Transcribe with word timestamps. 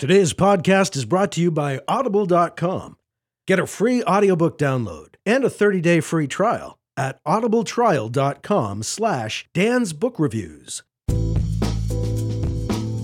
Today's 0.00 0.32
podcast 0.32 0.96
is 0.96 1.04
brought 1.04 1.30
to 1.32 1.42
you 1.42 1.50
by 1.50 1.78
Audible.com. 1.86 2.96
Get 3.46 3.58
a 3.58 3.66
free 3.66 4.02
audiobook 4.04 4.56
download 4.56 5.16
and 5.26 5.44
a 5.44 5.50
30-day 5.50 6.00
free 6.00 6.26
trial 6.26 6.78
at 6.96 7.22
audibletrial.com 7.24 8.82
slash 8.82 9.46
Dan's 9.52 9.92
Book 9.92 10.18
Reviews. 10.18 10.82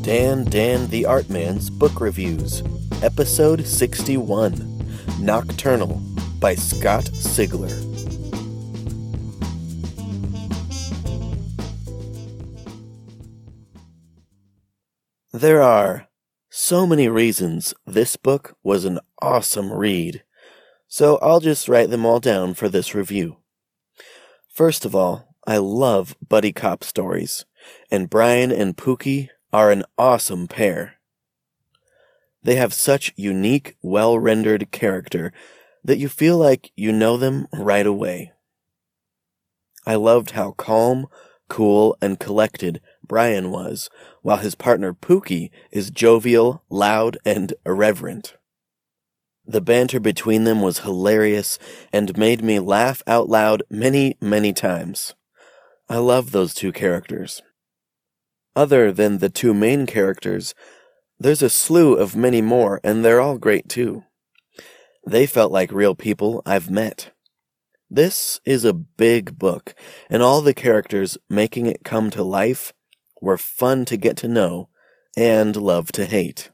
Dan 0.01 0.47
Dan 0.47 0.87
the 0.89 1.05
Art 1.05 1.29
Man's 1.29 1.69
Book 1.69 2.01
Reviews, 2.01 2.63
Episode 3.03 3.67
61 3.67 4.87
Nocturnal 5.21 6.01
by 6.41 6.55
Scott 6.55 7.05
Sigler. 7.05 7.77
There 15.35 15.61
are 15.61 16.06
so 16.67 16.85
many 16.85 17.07
reasons 17.09 17.73
this 17.87 18.17
book 18.17 18.57
was 18.65 18.85
an 18.85 18.99
awesome 19.23 19.73
read, 19.73 20.25
so 20.89 21.17
I'll 21.19 21.39
just 21.39 21.69
write 21.69 21.91
them 21.91 22.05
all 22.05 22.19
down 22.19 22.55
for 22.55 22.69
this 22.69 22.93
review. 22.93 23.37
First 24.53 24.85
of 24.85 24.93
all, 24.93 25.33
I 25.47 25.59
love 25.59 26.17
buddy 26.29 26.53
cop 26.53 26.83
stories, 26.83 27.45
and 27.89 28.11
Brian 28.11 28.51
and 28.51 28.77
Pookie 28.77 29.29
are 29.53 29.71
an 29.71 29.85
awesome 29.97 30.49
pair. 30.49 30.95
They 32.43 32.57
have 32.57 32.75
such 32.75 33.13
unique, 33.15 33.77
well 33.81 34.19
rendered 34.19 34.73
character 34.73 35.33
that 35.85 35.99
you 35.99 36.09
feel 36.09 36.37
like 36.37 36.73
you 36.75 36.91
know 36.91 37.17
them 37.17 37.47
right 37.53 37.87
away. 37.87 38.33
I 39.87 39.95
loved 39.95 40.33
how 40.33 40.51
calm, 40.51 41.07
cool, 41.49 41.97
and 42.03 42.19
collected 42.19 42.81
Brian 43.09 43.51
was, 43.51 43.89
while 44.23 44.39
his 44.39 44.55
partner 44.55 44.93
Pookie 44.93 45.51
is 45.71 45.91
jovial, 45.91 46.63
loud, 46.69 47.19
and 47.25 47.55
irreverent. 47.65 48.37
The 49.47 49.61
banter 49.61 50.01
between 50.01 50.45
them 50.45 50.61
was 50.61 50.81
hilarious 50.81 51.59
and 51.93 52.19
made 52.19 52.43
me 52.43 52.59
laugh 52.59 53.03
out 53.07 53.29
loud 53.29 53.63
many, 53.71 54.17
many 54.21 54.53
times. 54.53 55.15
I 55.89 55.99
love 55.99 56.33
those 56.33 56.53
two 56.53 56.73
characters. 56.73 57.43
Other 58.57 58.91
than 58.91 59.19
the 59.19 59.29
two 59.29 59.55
main 59.55 59.87
characters, 59.87 60.55
there's 61.19 61.43
a 61.43 61.51
slew 61.51 61.95
of 61.95 62.17
many 62.17 62.43
more, 62.43 62.81
and 62.83 63.05
they're 63.05 63.21
all 63.21 63.39
great 63.39 63.69
too. 63.69 64.05
They 65.07 65.27
felt 65.27 65.53
like 65.53 65.71
real 65.71 65.95
people 65.95 66.43
I've 66.45 66.69
met. 66.69 67.13
This 67.89 68.41
is 68.45 68.65
a 68.65 68.73
big 68.73 69.39
book, 69.39 69.75
and 70.11 70.23
all 70.23 70.41
the 70.41 70.55
characters 70.55 71.17
making 71.31 71.67
it 71.67 71.85
come 71.85 72.11
to 72.11 72.25
life 72.25 72.73
were 73.21 73.39
fun 73.39 73.85
to 73.87 73.97
get 73.97 74.17
to 74.19 74.29
know 74.29 74.69
and 75.17 75.57
love 75.57 75.93
to 75.93 76.05
hate. 76.05 76.51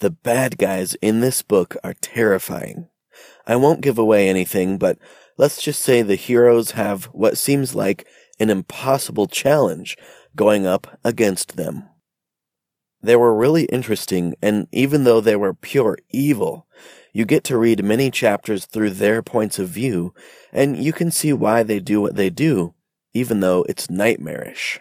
The 0.00 0.10
bad 0.10 0.58
guys 0.58 0.94
in 0.96 1.20
this 1.20 1.42
book 1.42 1.76
are 1.84 1.94
terrifying. 1.94 2.88
I 3.46 3.56
won't 3.56 3.82
give 3.82 3.98
away 3.98 4.28
anything, 4.28 4.78
but 4.78 4.98
let's 5.38 5.62
just 5.62 5.80
say 5.80 6.02
the 6.02 6.16
heroes 6.16 6.72
have 6.72 7.04
what 7.06 7.38
seems 7.38 7.74
like 7.74 8.06
an 8.40 8.50
impossible 8.50 9.26
challenge 9.26 9.96
going 10.34 10.66
up 10.66 10.98
against 11.04 11.56
them. 11.56 11.88
They 13.02 13.16
were 13.16 13.34
really 13.34 13.64
interesting, 13.64 14.34
and 14.40 14.68
even 14.72 15.04
though 15.04 15.20
they 15.20 15.36
were 15.36 15.54
pure 15.54 15.98
evil, 16.10 16.66
you 17.12 17.24
get 17.24 17.44
to 17.44 17.58
read 17.58 17.84
many 17.84 18.10
chapters 18.10 18.64
through 18.64 18.90
their 18.90 19.22
points 19.22 19.58
of 19.58 19.68
view, 19.68 20.14
and 20.52 20.76
you 20.76 20.92
can 20.92 21.10
see 21.10 21.32
why 21.32 21.62
they 21.62 21.80
do 21.80 22.00
what 22.00 22.14
they 22.14 22.30
do, 22.30 22.74
even 23.12 23.40
though 23.40 23.64
it's 23.68 23.90
nightmarish. 23.90 24.80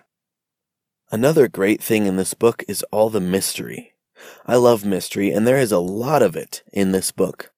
Another 1.13 1.49
great 1.49 1.83
thing 1.83 2.05
in 2.05 2.15
this 2.15 2.33
book 2.33 2.63
is 2.69 2.83
all 2.83 3.09
the 3.09 3.19
mystery. 3.19 3.93
I 4.45 4.55
love 4.55 4.85
mystery, 4.85 5.29
and 5.31 5.45
there 5.45 5.57
is 5.57 5.73
a 5.73 5.79
lot 5.79 6.21
of 6.21 6.37
it 6.37 6.63
in 6.71 6.93
this 6.93 7.11
book. 7.11 7.51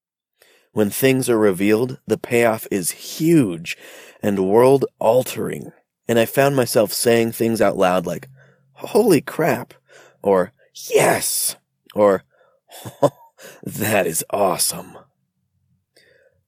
When 0.71 0.89
things 0.89 1.29
are 1.29 1.37
revealed, 1.37 1.99
the 2.07 2.17
payoff 2.17 2.67
is 2.71 2.89
huge 2.89 3.77
and 4.23 4.49
world 4.49 4.85
altering, 4.97 5.71
and 6.07 6.17
I 6.17 6.25
found 6.25 6.55
myself 6.55 6.91
saying 6.91 7.33
things 7.33 7.61
out 7.61 7.77
loud 7.77 8.07
like, 8.07 8.27
Holy 8.73 9.21
crap! 9.21 9.75
or 10.23 10.51
Yes! 10.89 11.55
or 11.93 12.23
That 13.63 14.07
is 14.07 14.25
awesome. 14.31 14.97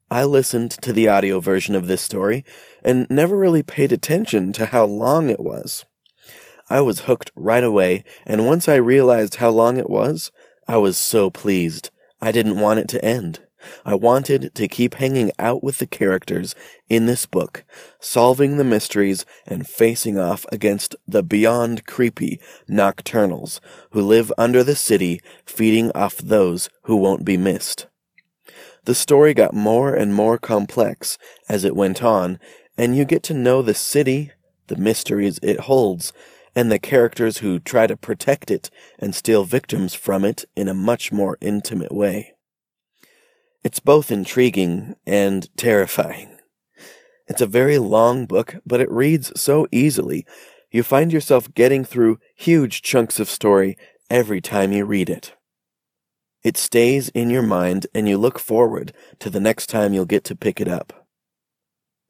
I 0.09 0.23
listened 0.23 0.71
to 0.71 0.91
the 0.91 1.07
audio 1.07 1.39
version 1.39 1.75
of 1.75 1.85
this 1.85 2.01
story 2.01 2.43
and 2.83 3.05
never 3.11 3.37
really 3.37 3.63
paid 3.63 3.91
attention 3.91 4.53
to 4.53 4.67
how 4.67 4.85
long 4.85 5.29
it 5.29 5.39
was. 5.39 5.85
I 6.69 6.81
was 6.81 7.01
hooked 7.01 7.31
right 7.35 7.63
away, 7.63 8.03
and 8.25 8.47
once 8.47 8.67
I 8.67 8.75
realized 8.75 9.35
how 9.35 9.49
long 9.49 9.77
it 9.77 9.89
was, 9.89 10.31
I 10.67 10.77
was 10.77 10.97
so 10.97 11.29
pleased. 11.29 11.91
I 12.21 12.31
didn't 12.31 12.59
want 12.59 12.79
it 12.79 12.87
to 12.89 13.05
end. 13.05 13.41
I 13.83 13.95
wanted 13.95 14.53
to 14.55 14.67
keep 14.67 14.95
hanging 14.95 15.31
out 15.39 15.63
with 15.63 15.77
the 15.77 15.87
characters 15.87 16.55
in 16.89 17.05
this 17.05 17.25
book, 17.25 17.63
solving 17.99 18.57
the 18.57 18.63
mysteries 18.63 19.25
and 19.45 19.67
facing 19.67 20.17
off 20.19 20.45
against 20.51 20.95
the 21.07 21.23
beyond 21.23 21.85
creepy 21.85 22.39
nocturnals 22.69 23.59
who 23.91 24.01
live 24.01 24.31
under 24.37 24.63
the 24.63 24.75
city, 24.75 25.21
feeding 25.45 25.91
off 25.93 26.17
those 26.17 26.69
who 26.83 26.95
won't 26.95 27.25
be 27.25 27.37
missed. 27.37 27.87
The 28.85 28.95
story 28.95 29.33
got 29.33 29.53
more 29.53 29.95
and 29.95 30.13
more 30.13 30.37
complex 30.37 31.17
as 31.49 31.63
it 31.63 31.75
went 31.75 32.03
on, 32.03 32.39
and 32.77 32.95
you 32.95 33.05
get 33.05 33.23
to 33.23 33.33
know 33.33 33.61
the 33.61 33.73
city, 33.73 34.31
the 34.67 34.75
mysteries 34.75 35.39
it 35.41 35.61
holds, 35.61 36.13
and 36.55 36.71
the 36.71 36.79
characters 36.79 37.39
who 37.39 37.59
try 37.59 37.85
to 37.85 37.97
protect 37.97 38.49
it 38.49 38.69
and 38.97 39.13
steal 39.13 39.43
victims 39.43 39.93
from 39.93 40.23
it 40.23 40.45
in 40.55 40.67
a 40.67 40.73
much 40.73 41.11
more 41.11 41.37
intimate 41.41 41.93
way. 41.93 42.33
It's 43.63 43.79
both 43.79 44.11
intriguing 44.11 44.95
and 45.05 45.49
terrifying. 45.57 46.37
It's 47.27 47.41
a 47.41 47.47
very 47.47 47.79
long 47.79 48.25
book, 48.25 48.57
but 48.65 48.79
it 48.79 48.91
reads 48.91 49.39
so 49.39 49.67
easily. 49.71 50.25
You 50.71 50.83
find 50.83 51.11
yourself 51.11 51.53
getting 51.53 51.83
through 51.83 52.19
huge 52.35 52.81
chunks 52.81 53.19
of 53.19 53.29
story 53.29 53.77
every 54.09 54.41
time 54.41 54.71
you 54.71 54.85
read 54.85 55.09
it. 55.09 55.33
It 56.43 56.57
stays 56.57 57.09
in 57.09 57.31
your 57.31 57.41
mind 57.41 57.87
and 57.95 58.07
you 58.07 58.19
look 58.19 58.37
forward 58.37 58.93
to 59.19 59.31
the 59.31 59.39
next 59.39 59.67
time 59.67 59.93
you'll 59.93 60.05
get 60.05 60.23
to 60.25 60.35
pick 60.35 60.61
it 60.61 60.67
up. 60.67 61.04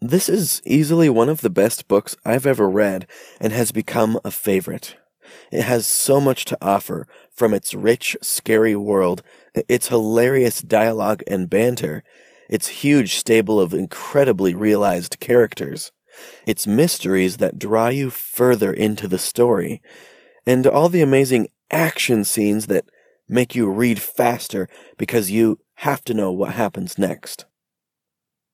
This 0.08 0.30
is 0.30 0.62
easily 0.68 1.10
one 1.10 1.30
of 1.30 1.42
the 1.42 1.50
best 1.50 1.88
books 1.88 2.16
I've 2.24 2.46
ever 2.46 2.70
read 2.70 3.08
and 3.42 3.52
has 3.52 3.72
become 3.72 4.20
a 4.24 4.30
favorite. 4.30 4.98
It 5.52 5.64
has 5.64 5.88
so 5.88 6.22
much 6.22 6.46
to 6.46 6.58
offer 6.62 7.08
from 7.32 7.56
its 7.56 7.74
rich, 7.74 8.16
scary 8.22 8.76
world, 8.76 9.24
its 9.68 9.88
hilarious 9.88 10.62
dialogue 10.62 11.24
and 11.26 11.50
banter, 11.50 12.04
its 12.48 12.68
huge 12.68 13.16
stable 13.16 13.60
of 13.60 13.74
incredibly 13.74 14.54
realized 14.54 15.20
characters, 15.20 15.92
its 16.46 16.68
mysteries 16.68 17.38
that 17.38 17.58
draw 17.58 17.88
you 17.88 18.12
further 18.12 18.72
into 18.72 19.08
the 19.08 19.18
story, 19.18 19.82
and 20.46 20.68
all 20.68 20.88
the 20.88 21.02
amazing 21.02 21.48
action 21.72 22.24
scenes 22.24 22.68
that 22.68 22.86
make 23.28 23.56
you 23.56 23.68
read 23.68 24.00
faster 24.00 24.70
because 25.00 25.32
you 25.32 25.58
have 25.78 26.04
to 26.04 26.14
know 26.14 26.32
what 26.32 26.52
happens 26.52 27.00
next. 27.00 27.46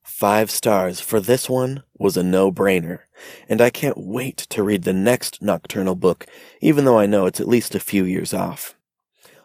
Five 0.03 0.49
stars 0.49 0.99
for 0.99 1.19
this 1.19 1.49
one 1.49 1.83
was 1.97 2.17
a 2.17 2.23
no 2.23 2.51
brainer, 2.51 2.99
and 3.47 3.61
I 3.61 3.69
can't 3.69 3.97
wait 3.97 4.37
to 4.37 4.63
read 4.63 4.83
the 4.83 4.93
next 4.93 5.41
Nocturnal 5.41 5.95
book, 5.95 6.25
even 6.59 6.85
though 6.85 6.99
I 6.99 7.05
know 7.05 7.25
it's 7.25 7.39
at 7.39 7.47
least 7.47 7.75
a 7.75 7.79
few 7.79 8.03
years 8.03 8.33
off. 8.33 8.75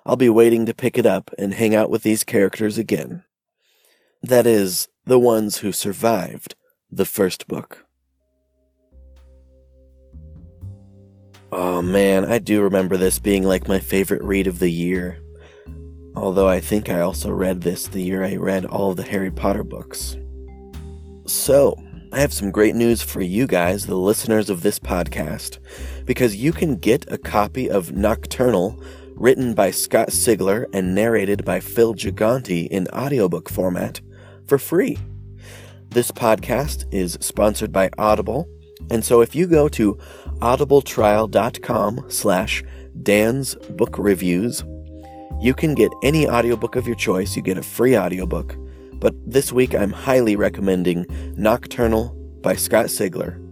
I'll 0.07 0.17
be 0.17 0.29
waiting 0.29 0.67
to 0.67 0.75
pick 0.75 0.97
it 0.97 1.07
up 1.07 1.31
and 1.39 1.55
hang 1.55 1.75
out 1.75 1.91
with 1.91 2.03
these 2.03 2.25
characters 2.25 2.79
again. 2.79 3.25
That 4.23 4.47
is, 4.47 4.89
the 5.05 5.19
ones 5.19 5.59
who 5.59 5.73
survived 5.73 6.55
the 6.91 7.05
first 7.05 7.47
book. 7.47 7.85
Oh 11.53 11.81
man, 11.83 12.25
I 12.25 12.39
do 12.39 12.63
remember 12.63 12.97
this 12.97 13.19
being 13.19 13.45
like 13.45 13.69
my 13.69 13.79
favorite 13.79 14.23
read 14.23 14.47
of 14.47 14.59
the 14.59 14.71
year. 14.71 15.21
Although 16.15 16.49
I 16.49 16.61
think 16.61 16.89
I 16.89 17.01
also 17.01 17.31
read 17.31 17.61
this 17.61 17.87
the 17.87 18.03
year 18.03 18.25
I 18.25 18.37
read 18.37 18.65
all 18.65 18.91
of 18.91 18.97
the 18.97 19.03
Harry 19.05 19.31
Potter 19.31 19.63
books. 19.63 20.17
So, 21.27 21.77
I 22.13 22.21
have 22.21 22.33
some 22.33 22.53
great 22.53 22.77
news 22.77 23.03
for 23.03 23.21
you 23.21 23.49
guys, 23.49 23.87
the 23.87 23.97
listeners 23.97 24.49
of 24.49 24.63
this 24.63 24.79
podcast, 24.79 25.59
because 26.05 26.37
you 26.37 26.53
can 26.53 26.77
get 26.77 27.05
a 27.13 27.19
copy 27.19 27.69
of 27.69 27.97
Nocturnal, 27.97 28.81
written 29.17 29.53
by 29.53 29.73
Scott 29.73 30.11
Sigler 30.11 30.67
and 30.73 30.95
narrated 30.95 31.45
by 31.45 31.59
Phil 31.59 31.95
Gigante 31.95 32.69
in 32.69 32.87
audiobook 32.89 33.51
format, 33.51 34.01
for 34.47 34.57
free. 34.57 34.99
This 35.91 36.13
podcast 36.13 36.85
is 36.95 37.19
sponsored 37.21 37.73
by 37.73 37.91
Audible, 37.99 38.49
and 38.89 39.05
so 39.05 39.21
if 39.21 39.35
you 39.35 39.49
go 39.49 39.67
to 39.71 39.99
audibletrial.com 40.39 42.05
slash 42.09 42.63
Dan's 43.03 43.57
Book 43.71 43.99
Reviews, 43.99 44.63
you 45.41 45.55
can 45.55 45.75
get 45.75 45.91
any 46.05 46.29
audiobook 46.29 46.77
of 46.77 46.87
your 46.87 46.97
choice. 46.97 47.35
You 47.35 47.43
get 47.43 47.59
a 47.59 47.63
free 47.65 47.99
audiobook 47.99 48.57
but 49.01 49.15
this 49.27 49.53
week 49.53 49.75
I'm 49.75 49.93
highly 49.93 50.37
recommending 50.37 51.07
Nocturnal 51.37 52.09
by 52.43 52.55
Scott 52.57 52.87
Sigler. 52.87 53.43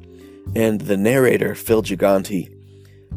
And 0.56 0.82
the 0.82 0.96
narrator, 0.96 1.55
Phil 1.55 1.82
Gigante, 1.82 2.49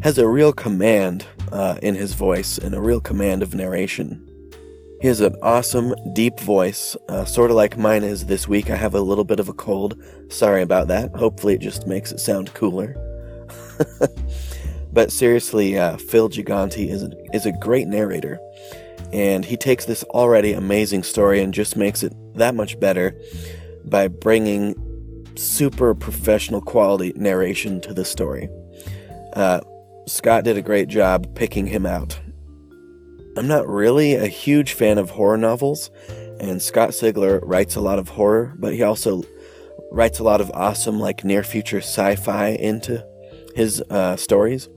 has 0.02 0.18
a 0.18 0.28
real 0.28 0.54
command 0.54 1.26
uh, 1.52 1.78
in 1.82 1.96
his 1.96 2.14
voice 2.14 2.58
and 2.58 2.74
a 2.74 2.82
real 2.82 3.02
command 3.02 3.44
of 3.44 3.54
narration. 3.54 4.24
He 5.02 5.08
has 5.08 5.22
an 5.22 5.36
awesome, 5.44 5.94
deep 6.14 6.40
voice, 6.40 6.96
uh, 7.08 7.26
sort 7.26 7.52
of 7.52 7.56
like 7.56 7.78
mine 7.78 8.04
is 8.04 8.26
this 8.26 8.48
week. 8.48 8.72
I 8.72 8.76
have 8.76 8.96
a 8.96 9.02
little 9.02 9.24
bit 9.24 9.40
of 9.40 9.48
a 9.48 9.54
cold. 9.54 10.02
Sorry 10.30 10.64
about 10.64 10.88
that. 10.88 11.16
Hopefully, 11.16 11.54
it 11.54 11.62
just 11.62 11.86
makes 11.86 12.12
it 12.12 12.20
sound 12.20 12.54
cooler. 12.56 12.96
but 14.92 15.12
seriously, 15.12 15.78
uh, 15.78 15.98
Phil 15.98 16.30
Gigante 16.30 16.90
is 16.90 17.08
is 17.32 17.46
a 17.46 17.52
great 17.60 17.88
narrator, 17.88 18.40
and 19.14 19.46
he 19.46 19.58
takes 19.58 19.86
this 19.86 20.04
already 20.06 20.54
amazing 20.54 21.04
story 21.04 21.42
and 21.42 21.54
just 21.54 21.76
makes 21.76 22.04
it 22.04 22.14
that 22.36 22.56
much 22.56 22.80
better 22.80 23.16
by 23.86 24.08
bringing 24.08 24.76
super 25.36 25.96
professional 25.96 26.62
quality 26.62 27.14
narration 27.16 27.80
to 27.82 27.94
the 27.94 28.06
story. 28.06 28.50
Uh, 29.34 29.62
Scott 30.08 30.44
did 30.44 30.58
a 30.58 30.62
great 30.62 30.88
job 30.88 31.36
picking 31.36 31.68
him 31.68 31.86
out. 31.86 32.20
I'm 33.38 33.48
not 33.48 33.68
really 33.68 34.16
a 34.16 34.28
huge 34.28 34.74
fan 34.74 34.98
of 34.98 35.12
horror 35.12 35.38
novels, 35.38 35.92
and 36.40 36.62
Scott 36.62 36.90
Sigler 36.90 37.40
writes 37.44 37.76
a 37.76 37.82
lot 37.82 38.00
of 38.00 38.10
horror, 38.10 38.56
but 38.58 38.74
he 38.74 38.82
also 38.82 39.24
writes 39.92 40.20
a 40.20 40.24
lot 40.24 40.42
of 40.42 40.52
awesome, 40.54 41.00
like 41.00 41.24
near 41.24 41.44
future 41.44 41.78
sci 41.78 42.16
fi 42.16 42.50
into 42.50 43.06
his 43.56 43.82
uh, 43.90 44.16
stories. 44.16 44.70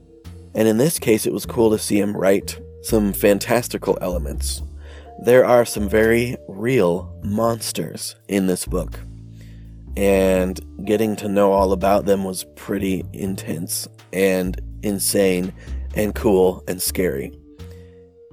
And 0.53 0.67
in 0.67 0.77
this 0.77 0.99
case, 0.99 1.25
it 1.25 1.33
was 1.33 1.45
cool 1.45 1.71
to 1.71 1.79
see 1.79 1.99
him 1.99 2.15
write 2.15 2.59
some 2.81 3.13
fantastical 3.13 3.97
elements. 4.01 4.61
There 5.23 5.45
are 5.45 5.65
some 5.65 5.87
very 5.87 6.35
real 6.47 7.13
monsters 7.23 8.15
in 8.27 8.47
this 8.47 8.65
book, 8.65 8.99
and 9.95 10.59
getting 10.85 11.15
to 11.17 11.29
know 11.29 11.51
all 11.51 11.73
about 11.73 12.05
them 12.05 12.23
was 12.23 12.45
pretty 12.55 13.03
intense 13.13 13.87
and 14.11 14.59
insane 14.83 15.53
and 15.95 16.15
cool 16.15 16.63
and 16.67 16.81
scary 16.81 17.37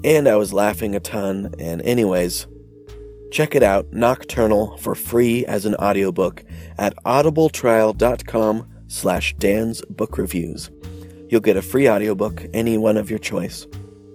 and 0.05 0.29
I 0.29 0.37
was 0.37 0.53
laughing 0.53 0.95
a 0.95 1.01
ton. 1.01 1.55
And, 1.59 1.83
anyways, 1.83 2.47
check 3.33 3.55
it 3.55 3.63
out 3.63 3.93
Nocturnal 3.93 4.77
for 4.79 4.95
free 4.95 5.45
as 5.47 5.65
an 5.67 5.75
audiobook 5.77 6.45
at 6.79 6.95
audibletrial.com 7.05 8.69
slash 8.89 9.35
Dan's 9.37 9.83
Book 9.91 10.19
Reviews. 10.19 10.71
You'll 11.29 11.41
get 11.41 11.57
a 11.57 11.63
free 11.63 11.89
audiobook, 11.89 12.47
any 12.55 12.79
one 12.79 12.97
of 12.97 13.11
your 13.11 13.19
choice, 13.19 13.67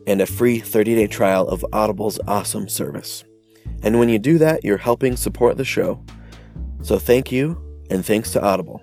and 0.08 0.22
a 0.22 0.26
free 0.26 0.60
30 0.60 0.96
day 0.96 1.08
trial 1.08 1.48
of 1.48 1.66
Audible's 1.74 2.20
awesome 2.28 2.68
service. 2.68 3.24
And 3.82 4.00
when 4.00 4.10
you 4.10 4.20
do 4.20 4.38
that, 4.38 4.64
you're 4.64 4.78
helping 4.78 5.16
support 5.16 5.58
the 5.58 5.66
show. 5.66 6.04
So 6.82 7.00
thank 7.00 7.32
you, 7.32 7.58
and 7.90 8.06
thanks 8.06 8.32
to 8.32 8.42
Audible. 8.42 8.82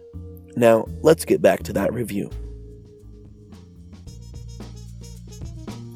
Now, 0.56 0.86
let's 1.02 1.24
get 1.24 1.42
back 1.42 1.62
to 1.64 1.72
that 1.74 1.92
review. 1.92 2.30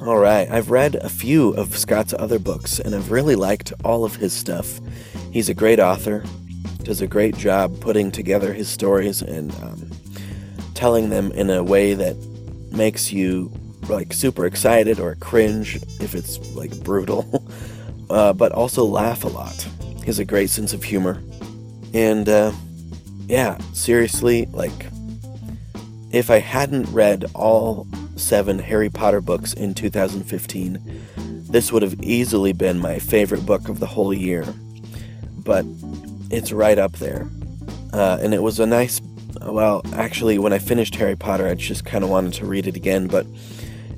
All 0.01 0.19
right, 0.19 0.49
I've 0.51 0.69
read 0.69 0.95
a 0.95 1.09
few 1.09 1.51
of 1.55 1.75
Scott's 1.77 2.13
other 2.17 2.37
books, 2.37 2.79
and 2.79 2.93
I've 2.93 3.09
really 3.09 3.35
liked 3.35 3.73
all 3.83 4.05
of 4.05 4.15
his 4.15 4.33
stuff. 4.33 4.79
He's 5.31 5.49
a 5.49 5.53
great 5.55 5.79
author, 5.79 6.23
does 6.83 7.01
a 7.01 7.07
great 7.07 7.35
job 7.35 7.79
putting 7.81 8.11
together 8.11 8.53
his 8.53 8.69
stories 8.69 9.23
and 9.23 9.51
um, 9.63 9.89
telling 10.75 11.09
them 11.09 11.31
in 11.31 11.49
a 11.49 11.63
way 11.63 11.95
that 11.95 12.15
makes 12.71 13.11
you 13.11 13.51
like 13.89 14.13
super 14.13 14.45
excited 14.45 14.99
or 14.99 15.15
cringe 15.15 15.77
if 15.99 16.15
it's 16.15 16.39
like 16.55 16.77
brutal, 16.83 17.45
uh, 18.09 18.33
but 18.33 18.51
also 18.51 18.83
laugh 18.83 19.23
a 19.23 19.27
lot. 19.27 19.67
He 19.99 20.05
has 20.05 20.19
a 20.19 20.25
great 20.25 20.49
sense 20.49 20.73
of 20.73 20.83
humor, 20.83 21.21
and 21.93 22.27
uh, 22.29 22.51
yeah, 23.27 23.57
seriously, 23.73 24.45
like 24.47 24.87
if 26.11 26.29
I 26.29 26.39
hadn't 26.39 26.85
read 26.93 27.25
all 27.33 27.87
seven 28.15 28.59
Harry 28.59 28.89
Potter 28.89 29.21
books 29.21 29.53
in 29.53 29.73
2015, 29.73 30.79
this 31.49 31.71
would 31.71 31.81
have 31.81 32.01
easily 32.01 32.53
been 32.53 32.79
my 32.79 32.99
favorite 32.99 33.45
book 33.45 33.69
of 33.69 33.79
the 33.79 33.85
whole 33.85 34.13
year. 34.13 34.45
But 35.37 35.65
it's 36.31 36.51
right 36.51 36.77
up 36.77 36.93
there. 36.93 37.29
Uh, 37.93 38.17
and 38.21 38.33
it 38.33 38.41
was 38.41 38.59
a 38.59 38.65
nice. 38.65 39.01
Well, 39.41 39.81
actually, 39.93 40.39
when 40.39 40.53
I 40.53 40.59
finished 40.59 40.95
Harry 40.95 41.15
Potter, 41.15 41.47
I 41.47 41.55
just 41.55 41.85
kind 41.85 42.03
of 42.03 42.09
wanted 42.09 42.33
to 42.33 42.45
read 42.45 42.67
it 42.67 42.75
again, 42.75 43.07
but 43.07 43.25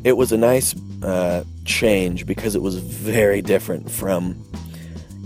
it 0.03 0.17
was 0.17 0.31
a 0.31 0.37
nice 0.37 0.75
uh, 1.03 1.43
change 1.65 2.25
because 2.25 2.55
it 2.55 2.61
was 2.61 2.77
very 2.77 3.41
different 3.41 3.89
from 3.89 4.43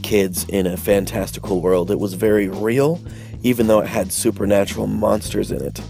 kids 0.03 0.45
in 0.49 0.67
a 0.67 0.77
fantastical 0.77 1.61
world. 1.61 1.91
It 1.91 1.99
was 1.99 2.13
very 2.13 2.47
real, 2.47 2.99
even 3.43 3.67
though 3.67 3.79
it 3.79 3.87
had 3.87 4.11
supernatural 4.11 4.87
monsters 4.87 5.51
in 5.51 5.61
it. 5.63 5.81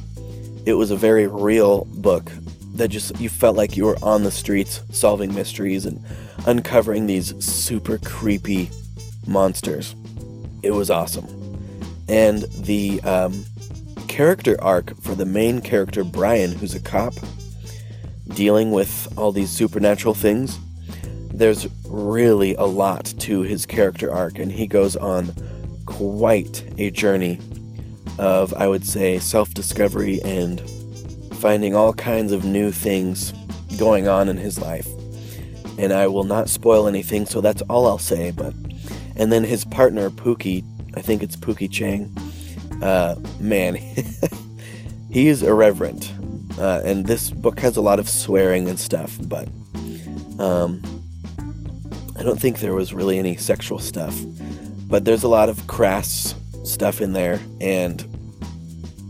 It 0.65 0.73
was 0.73 0.91
a 0.91 0.95
very 0.95 1.27
real 1.27 1.85
book 1.85 2.31
that 2.75 2.89
just 2.89 3.19
you 3.19 3.29
felt 3.29 3.57
like 3.57 3.75
you 3.75 3.85
were 3.85 3.97
on 4.01 4.23
the 4.23 4.31
streets 4.31 4.81
solving 4.91 5.33
mysteries 5.33 5.85
and 5.85 6.03
uncovering 6.45 7.07
these 7.07 7.33
super 7.43 7.97
creepy 7.97 8.69
monsters. 9.27 9.95
It 10.63 10.71
was 10.71 10.89
awesome. 10.89 11.27
And 12.07 12.43
the 12.59 13.01
um, 13.01 13.45
character 14.07 14.61
arc 14.61 14.95
for 15.01 15.15
the 15.15 15.25
main 15.25 15.61
character, 15.61 16.03
Brian, 16.03 16.51
who's 16.51 16.75
a 16.75 16.79
cop, 16.79 17.13
dealing 18.41 18.71
with 18.71 19.07
all 19.19 19.31
these 19.31 19.51
supernatural 19.51 20.15
things, 20.15 20.57
there's 21.31 21.67
really 21.85 22.55
a 22.55 22.63
lot 22.63 23.05
to 23.19 23.41
his 23.41 23.67
character 23.67 24.11
arc, 24.11 24.39
and 24.39 24.51
he 24.51 24.65
goes 24.65 24.95
on 24.95 25.31
quite 25.85 26.67
a 26.79 26.89
journey 26.89 27.39
of, 28.17 28.51
I 28.55 28.67
would 28.67 28.83
say, 28.83 29.19
self 29.19 29.53
discovery 29.53 30.19
and 30.23 30.59
finding 31.35 31.75
all 31.75 31.93
kinds 31.93 32.31
of 32.31 32.43
new 32.43 32.71
things 32.71 33.31
going 33.77 34.07
on 34.07 34.27
in 34.27 34.37
his 34.37 34.59
life. 34.59 34.87
And 35.77 35.93
I 35.93 36.07
will 36.07 36.23
not 36.23 36.49
spoil 36.49 36.87
anything, 36.87 37.27
so 37.27 37.41
that's 37.41 37.61
all 37.69 37.85
I'll 37.85 37.99
say. 37.99 38.31
But 38.31 38.55
and 39.17 39.31
then 39.31 39.43
his 39.43 39.65
partner 39.65 40.09
Pookie, 40.09 40.63
I 40.95 41.01
think 41.01 41.21
it's 41.21 41.35
Pookie 41.35 41.71
Chang. 41.71 42.11
Uh, 42.81 43.17
man, 43.39 43.75
he 45.11 45.27
is 45.27 45.43
irreverent, 45.43 46.11
uh, 46.57 46.81
and 46.83 47.05
this 47.05 47.29
book 47.29 47.59
has 47.59 47.77
a 47.77 47.81
lot 47.81 47.99
of 47.99 48.09
swearing 48.09 48.67
and 48.67 48.79
stuff. 48.79 49.17
But 49.23 49.47
um, 50.39 50.81
I 52.17 52.23
don't 52.23 52.39
think 52.39 52.59
there 52.59 52.73
was 52.73 52.93
really 52.93 53.17
any 53.19 53.35
sexual 53.35 53.79
stuff. 53.79 54.19
But 54.87 55.05
there's 55.05 55.23
a 55.23 55.29
lot 55.29 55.49
of 55.49 55.67
crass 55.67 56.35
stuff 56.63 57.01
in 57.01 57.13
there, 57.13 57.39
and 57.61 58.05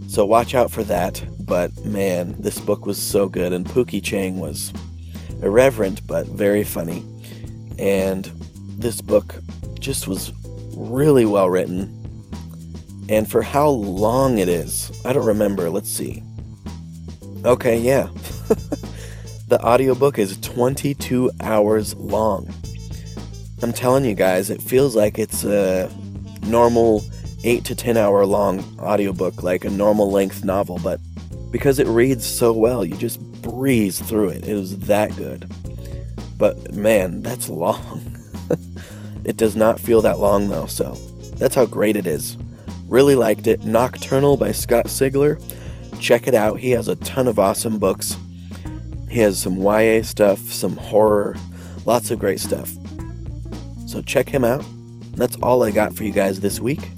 so 0.08 0.26
watch 0.26 0.54
out 0.54 0.72
for 0.72 0.84
that. 0.84 1.24
But 1.40 1.86
man, 1.86 2.36
this 2.40 2.60
book 2.60 2.86
was 2.86 3.02
so 3.02 3.28
good, 3.28 3.52
and 3.52 3.66
Pookie 3.66 4.04
Chang 4.04 4.40
was 4.40 4.72
irreverent 5.42 6.06
but 6.06 6.28
very 6.28 6.64
funny. 6.64 7.04
And 7.80 8.26
this 8.78 9.02
book 9.02 9.36
just 9.80 10.07
was 10.07 10.31
really 10.76 11.26
well 11.26 11.50
written. 11.50 11.98
And 13.10 13.30
for 13.30 13.42
how 13.42 13.69
long 13.69 14.38
it 14.38 14.48
is, 14.48 14.92
I 15.04 15.14
don't 15.14 15.26
remember. 15.26 15.69
Let's 15.69 15.90
see. 15.90 16.24
Okay, 17.44 17.80
yeah. 17.80 18.04
the 19.48 19.60
audiobook 19.64 20.19
is 20.19 20.38
22 20.42 21.31
hours 21.42 21.95
long. 21.95 22.54
I'm 23.64 23.74
telling 23.74 24.06
you 24.06 24.14
guys, 24.14 24.50
it 24.50 24.62
feels 24.62 24.95
like 24.95 25.18
it's 25.18 25.44
a 25.44 25.92
normal 26.44 27.04
8 27.44 27.66
to 27.66 27.76
10 27.76 27.98
hour 27.98 28.26
long 28.26 28.64
audiobook, 28.80 29.42
like 29.42 29.66
a 29.66 29.69
normal 29.69 30.12
length 30.12 30.44
novel, 30.44 30.80
but 30.83 31.00
because 31.52 31.80
it 31.80 31.88
reads 31.88 32.26
so 32.26 32.54
well. 32.54 32.86
You 32.86 32.95
just 32.95 33.19
breeze 33.42 34.00
through 34.00 34.30
it. 34.30 34.48
It 34.48 34.54
was 34.54 34.78
that 34.80 35.16
good. 35.16 35.52
But 36.38 36.74
man, 36.74 37.21
that's 37.21 37.50
long. 37.50 38.18
it 39.26 39.38
does 39.38 39.56
not 39.56 39.80
feel 39.80 40.02
that 40.02 40.19
long 40.19 40.50
though, 40.50 40.68
so 40.68 40.94
that's 41.38 41.56
how 41.56 41.66
great 41.66 41.95
it 41.95 42.07
is. 42.07 42.38
Really 42.88 43.16
liked 43.16 43.48
it. 43.48 43.64
Nocturnal 43.64 44.38
by 44.38 44.52
Scott 44.52 44.86
Sigler. 44.86 45.42
Check 46.00 46.28
it 46.28 46.33
out. 46.33 46.60
He 46.60 46.71
has 46.71 46.88
a 46.88 46.95
ton 46.98 47.28
of 47.28 47.40
awesome 47.40 47.80
books. 47.80 48.18
He 49.10 49.19
has 49.19 49.40
some 49.40 49.57
YA 49.57 50.04
stuff, 50.04 50.40
some 50.40 50.78
horror, 50.78 51.36
lots 51.86 52.12
of 52.12 52.19
great 52.19 52.40
stuff. 52.40 52.71
So 53.88 54.02
check 54.02 54.30
him 54.30 54.44
out. 54.44 54.64
That's 55.16 55.36
all 55.38 55.64
I 55.64 55.71
got 55.71 55.94
for 55.94 56.04
you 56.04 56.12
guys 56.12 56.40
this 56.40 56.60
week. 56.60 56.90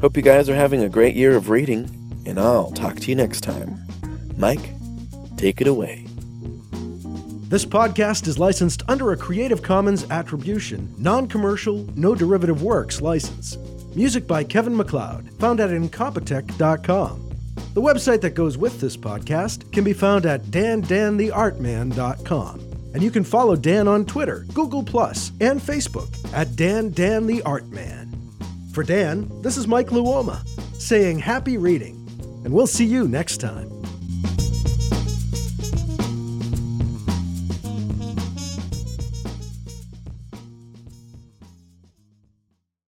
Hope 0.00 0.16
you 0.16 0.22
guys 0.22 0.48
are 0.48 0.54
having 0.54 0.82
a 0.82 0.88
great 0.88 1.16
year 1.16 1.34
of 1.36 1.48
reading 1.48 1.90
and 2.26 2.38
I'll 2.38 2.70
talk 2.72 2.96
to 2.96 3.08
you 3.08 3.16
next 3.16 3.40
time. 3.40 3.82
Mike, 4.36 4.70
take 5.36 5.60
it 5.60 5.66
away. 5.66 6.04
This 7.48 7.64
podcast 7.64 8.28
is 8.28 8.38
licensed 8.38 8.82
under 8.88 9.12
a 9.12 9.16
Creative 9.16 9.62
Commons 9.62 10.04
Attribution, 10.10 10.94
Non 10.98 11.26
Commercial, 11.26 11.86
No 11.96 12.14
Derivative 12.14 12.62
Works 12.62 13.00
license. 13.00 13.56
Music 13.96 14.26
by 14.26 14.44
Kevin 14.44 14.76
MacLeod, 14.76 15.30
found 15.40 15.58
at 15.58 15.70
Incompetech.com. 15.70 17.27
The 17.74 17.82
website 17.82 18.22
that 18.22 18.34
goes 18.34 18.58
with 18.58 18.80
this 18.80 18.96
podcast 18.96 19.70
can 19.72 19.84
be 19.84 19.92
found 19.92 20.26
at 20.26 20.42
dandantheartman.com. 20.44 22.60
And 22.94 23.02
you 23.02 23.10
can 23.10 23.24
follow 23.24 23.54
Dan 23.54 23.86
on 23.86 24.06
Twitter, 24.06 24.46
Google, 24.54 24.80
and 24.80 25.60
Facebook 25.60 26.32
at 26.32 26.56
Dan 26.56 26.90
Dan 26.90 27.26
the 27.26 27.42
Artman. 27.42 28.08
For 28.72 28.82
Dan, 28.82 29.30
this 29.42 29.56
is 29.56 29.68
Mike 29.68 29.88
Luoma 29.88 30.44
saying 30.74 31.18
happy 31.18 31.58
reading 31.58 31.96
and 32.44 32.52
we'll 32.52 32.66
see 32.66 32.86
you 32.86 33.06
next 33.06 33.38
time. 33.38 33.77